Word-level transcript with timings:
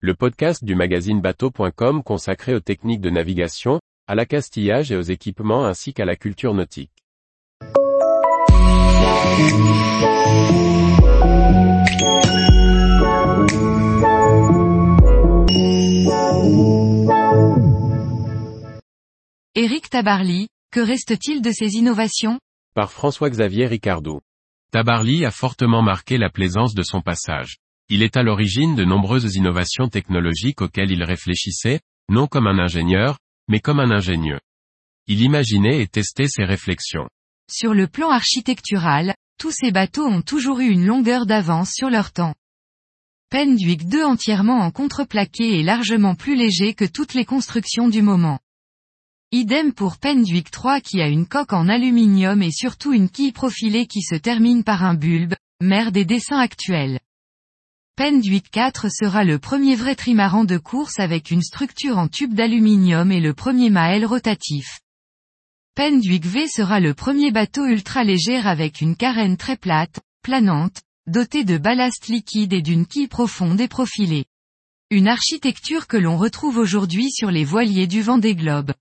le 0.00 0.14
podcast 0.14 0.62
du 0.62 0.74
magazine 0.74 1.22
bateau.com 1.22 2.02
consacré 2.02 2.54
aux 2.54 2.60
techniques 2.60 3.00
de 3.00 3.08
navigation, 3.08 3.80
à 4.06 4.14
l'accastillage 4.14 4.92
et 4.92 4.96
aux 4.96 5.00
équipements 5.00 5.64
ainsi 5.64 5.94
qu'à 5.94 6.04
la 6.04 6.16
culture 6.16 6.52
nautique. 6.52 6.92
Éric 19.54 19.88
Tabarly, 19.88 20.48
que 20.70 20.80
reste-t-il 20.80 21.40
de 21.40 21.50
ces 21.50 21.76
innovations? 21.76 22.38
Par 22.74 22.92
François-Xavier 22.92 23.66
Ricardou. 23.66 24.20
Tabarly 24.72 25.24
a 25.24 25.30
fortement 25.30 25.80
marqué 25.80 26.18
la 26.18 26.28
plaisance 26.28 26.74
de 26.74 26.82
son 26.82 27.00
passage. 27.00 27.56
Il 27.88 28.02
est 28.02 28.16
à 28.16 28.24
l'origine 28.24 28.74
de 28.74 28.84
nombreuses 28.84 29.36
innovations 29.36 29.88
technologiques 29.88 30.60
auxquelles 30.60 30.90
il 30.90 31.04
réfléchissait, 31.04 31.80
non 32.08 32.26
comme 32.26 32.48
un 32.48 32.58
ingénieur, 32.58 33.18
mais 33.48 33.60
comme 33.60 33.78
un 33.78 33.92
ingénieux. 33.92 34.40
Il 35.06 35.20
imaginait 35.20 35.82
et 35.82 35.86
testait 35.86 36.26
ses 36.26 36.44
réflexions. 36.44 37.08
Sur 37.48 37.74
le 37.74 37.86
plan 37.86 38.10
architectural, 38.10 39.14
tous 39.38 39.52
ces 39.52 39.70
bateaux 39.70 40.04
ont 40.04 40.22
toujours 40.22 40.58
eu 40.58 40.68
une 40.68 40.84
longueur 40.84 41.26
d'avance 41.26 41.70
sur 41.72 41.88
leur 41.88 42.12
temps. 42.12 42.34
Penduic 43.30 43.86
2 43.86 44.04
entièrement 44.04 44.58
en 44.62 44.72
contreplaqué 44.72 45.60
est 45.60 45.62
largement 45.62 46.16
plus 46.16 46.34
léger 46.34 46.74
que 46.74 46.84
toutes 46.84 47.14
les 47.14 47.24
constructions 47.24 47.88
du 47.88 48.02
moment. 48.02 48.40
Idem 49.30 49.72
pour 49.72 49.98
Penduic 49.98 50.50
3 50.50 50.80
qui 50.80 51.00
a 51.00 51.06
une 51.06 51.26
coque 51.26 51.52
en 51.52 51.68
aluminium 51.68 52.42
et 52.42 52.52
surtout 52.52 52.92
une 52.92 53.10
quille 53.10 53.32
profilée 53.32 53.86
qui 53.86 54.02
se 54.02 54.16
termine 54.16 54.64
par 54.64 54.82
un 54.82 54.94
bulbe, 54.94 55.34
mère 55.60 55.92
des 55.92 56.04
dessins 56.04 56.38
actuels. 56.38 56.98
Penduic 57.96 58.50
4 58.50 58.90
sera 58.90 59.24
le 59.24 59.38
premier 59.38 59.74
vrai 59.74 59.94
trimaran 59.94 60.44
de 60.44 60.58
course 60.58 61.00
avec 61.00 61.30
une 61.30 61.40
structure 61.40 61.96
en 61.96 62.08
tube 62.08 62.34
d'aluminium 62.34 63.10
et 63.10 63.20
le 63.20 63.32
premier 63.32 63.70
maël 63.70 64.04
rotatif. 64.04 64.80
Penduic 65.74 66.26
V 66.26 66.46
sera 66.46 66.78
le 66.78 66.92
premier 66.92 67.30
bateau 67.30 67.64
ultra 67.64 68.04
léger 68.04 68.36
avec 68.36 68.82
une 68.82 68.96
carène 68.96 69.38
très 69.38 69.56
plate, 69.56 69.98
planante, 70.20 70.82
dotée 71.06 71.42
de 71.42 71.56
ballast 71.56 72.08
liquide 72.08 72.52
et 72.52 72.60
d'une 72.60 72.84
quille 72.84 73.08
profonde 73.08 73.62
et 73.62 73.68
profilée. 73.68 74.26
Une 74.90 75.08
architecture 75.08 75.86
que 75.86 75.96
l'on 75.96 76.18
retrouve 76.18 76.58
aujourd'hui 76.58 77.10
sur 77.10 77.30
les 77.30 77.44
voiliers 77.44 77.86
du 77.86 78.02
vent 78.02 78.18
des 78.18 78.34
globes. 78.34 78.74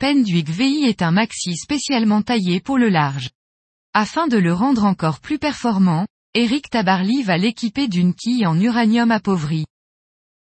Penduic 0.00 0.50
VI 0.50 0.82
est 0.86 1.02
un 1.02 1.12
maxi 1.12 1.54
spécialement 1.54 2.22
taillé 2.22 2.58
pour 2.58 2.76
le 2.76 2.88
large. 2.88 3.30
Afin 3.94 4.26
de 4.26 4.36
le 4.36 4.52
rendre 4.52 4.84
encore 4.84 5.20
plus 5.20 5.38
performant, 5.38 6.08
Eric 6.38 6.68
Tabarly 6.68 7.22
va 7.22 7.38
l'équiper 7.38 7.88
d'une 7.88 8.12
quille 8.12 8.46
en 8.46 8.60
uranium 8.60 9.10
appauvri. 9.10 9.64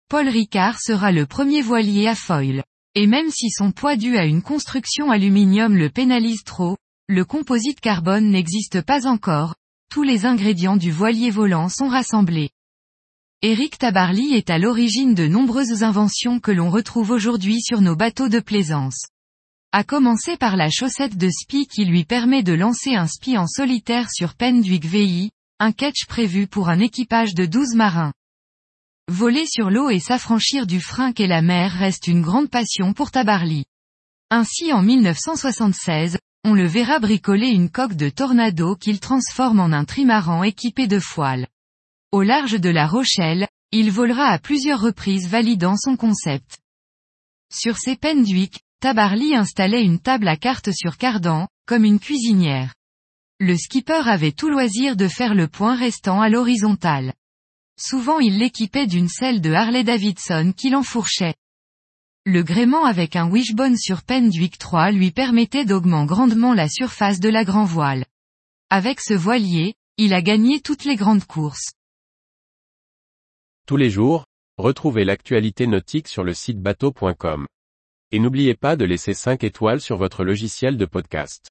Paul 0.08 0.26
Ricard 0.30 0.80
sera 0.80 1.12
le 1.12 1.26
premier 1.26 1.60
voilier 1.60 2.08
à 2.08 2.14
foil. 2.14 2.64
Et 2.94 3.06
même 3.06 3.28
si 3.28 3.50
son 3.50 3.70
poids 3.70 3.94
dû 3.94 4.16
à 4.16 4.24
une 4.24 4.40
construction 4.40 5.10
aluminium 5.10 5.76
le 5.76 5.90
pénalise 5.90 6.42
trop, 6.42 6.78
le 7.06 7.26
composite 7.26 7.82
carbone 7.82 8.30
n'existe 8.30 8.80
pas 8.80 9.06
encore, 9.06 9.56
tous 9.90 10.02
les 10.02 10.24
ingrédients 10.24 10.78
du 10.78 10.90
voilier 10.90 11.30
volant 11.30 11.68
sont 11.68 11.88
rassemblés. 11.88 12.48
Eric 13.42 13.76
Tabarly 13.76 14.32
est 14.32 14.48
à 14.48 14.56
l'origine 14.56 15.12
de 15.12 15.26
nombreuses 15.26 15.82
inventions 15.82 16.40
que 16.40 16.50
l'on 16.50 16.70
retrouve 16.70 17.10
aujourd'hui 17.10 17.60
sur 17.60 17.82
nos 17.82 17.94
bateaux 17.94 18.30
de 18.30 18.40
plaisance. 18.40 19.08
A 19.72 19.84
commencer 19.84 20.38
par 20.38 20.56
la 20.56 20.70
chaussette 20.70 21.18
de 21.18 21.28
spi 21.28 21.66
qui 21.66 21.84
lui 21.84 22.06
permet 22.06 22.42
de 22.42 22.54
lancer 22.54 22.94
un 22.94 23.06
spi 23.06 23.36
en 23.36 23.46
solitaire 23.46 24.08
sur 24.10 24.34
Penduic 24.34 24.86
VI, 24.86 25.30
un 25.60 25.70
catch 25.70 26.06
prévu 26.06 26.48
pour 26.48 26.68
un 26.68 26.80
équipage 26.80 27.34
de 27.34 27.46
12 27.46 27.74
marins. 27.74 28.12
Voler 29.08 29.46
sur 29.46 29.70
l'eau 29.70 29.88
et 29.88 30.00
s'affranchir 30.00 30.66
du 30.66 30.80
frein 30.80 31.12
qu'est 31.12 31.28
la 31.28 31.42
mer 31.42 31.72
reste 31.72 32.08
une 32.08 32.22
grande 32.22 32.50
passion 32.50 32.92
pour 32.92 33.12
Tabarly. 33.12 33.64
Ainsi 34.30 34.72
en 34.72 34.82
1976, 34.82 36.18
on 36.42 36.54
le 36.54 36.66
verra 36.66 36.98
bricoler 36.98 37.48
une 37.48 37.70
coque 37.70 37.94
de 37.94 38.08
tornado 38.08 38.74
qu'il 38.74 38.98
transforme 38.98 39.60
en 39.60 39.72
un 39.72 39.84
trimaran 39.84 40.42
équipé 40.42 40.88
de 40.88 40.98
foiles. 40.98 41.46
Au 42.10 42.22
large 42.22 42.60
de 42.60 42.70
la 42.70 42.88
Rochelle, 42.88 43.46
il 43.70 43.92
volera 43.92 44.26
à 44.26 44.38
plusieurs 44.38 44.80
reprises 44.80 45.28
validant 45.28 45.76
son 45.76 45.96
concept. 45.96 46.58
Sur 47.52 47.76
ses 47.76 47.96
Penduic, 47.96 48.60
Tabarly 48.80 49.36
installait 49.36 49.84
une 49.84 50.00
table 50.00 50.26
à 50.26 50.36
cartes 50.36 50.72
sur 50.72 50.96
cardan, 50.96 51.46
comme 51.66 51.84
une 51.84 52.00
cuisinière. 52.00 52.74
Le 53.46 53.58
skipper 53.58 54.08
avait 54.08 54.32
tout 54.32 54.48
loisir 54.48 54.96
de 54.96 55.06
faire 55.06 55.34
le 55.34 55.48
point 55.48 55.76
restant 55.76 56.22
à 56.22 56.30
l'horizontale. 56.30 57.12
Souvent 57.78 58.18
il 58.18 58.38
l'équipait 58.38 58.86
d'une 58.86 59.10
selle 59.10 59.42
de 59.42 59.52
Harley-Davidson 59.52 60.54
qui 60.56 60.70
l'enfourchait. 60.70 61.34
Le 62.24 62.42
gréement 62.42 62.86
avec 62.86 63.16
un 63.16 63.28
wishbone 63.28 63.76
sur 63.76 64.02
Penduic 64.02 64.56
3 64.56 64.92
lui 64.92 65.10
permettait 65.10 65.66
d'augmenter 65.66 66.06
grandement 66.06 66.54
la 66.54 66.70
surface 66.70 67.20
de 67.20 67.28
la 67.28 67.44
grand 67.44 67.66
voile. 67.66 68.06
Avec 68.70 68.98
ce 68.98 69.12
voilier, 69.12 69.74
il 69.98 70.14
a 70.14 70.22
gagné 70.22 70.60
toutes 70.60 70.86
les 70.86 70.96
grandes 70.96 71.26
courses. 71.26 71.74
Tous 73.66 73.76
les 73.76 73.90
jours, 73.90 74.24
retrouvez 74.56 75.04
l'actualité 75.04 75.66
nautique 75.66 76.08
sur 76.08 76.24
le 76.24 76.32
site 76.32 76.62
bateau.com. 76.62 77.46
Et 78.10 78.20
n'oubliez 78.20 78.54
pas 78.54 78.76
de 78.76 78.86
laisser 78.86 79.12
5 79.12 79.44
étoiles 79.44 79.82
sur 79.82 79.98
votre 79.98 80.24
logiciel 80.24 80.78
de 80.78 80.86
podcast. 80.86 81.50